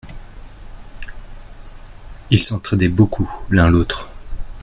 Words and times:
Ils 2.31 2.41
s’entraidaient 2.41 2.87
beaucoup 2.87 3.31
l’un 3.51 3.69
l’autre. 3.69 4.09